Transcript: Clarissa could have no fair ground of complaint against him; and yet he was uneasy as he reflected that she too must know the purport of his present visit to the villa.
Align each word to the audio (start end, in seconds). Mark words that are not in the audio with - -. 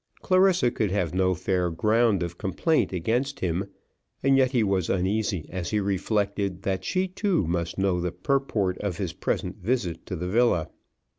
Clarissa 0.23 0.71
could 0.71 0.89
have 0.89 1.13
no 1.13 1.35
fair 1.35 1.69
ground 1.69 2.23
of 2.23 2.39
complaint 2.39 2.91
against 2.91 3.41
him; 3.41 3.67
and 4.23 4.35
yet 4.35 4.49
he 4.49 4.63
was 4.63 4.89
uneasy 4.89 5.45
as 5.51 5.69
he 5.69 5.79
reflected 5.79 6.63
that 6.63 6.83
she 6.83 7.07
too 7.07 7.45
must 7.45 7.77
know 7.77 8.01
the 8.01 8.11
purport 8.11 8.79
of 8.79 8.97
his 8.97 9.13
present 9.13 9.57
visit 9.57 10.03
to 10.07 10.15
the 10.15 10.27
villa. 10.27 10.71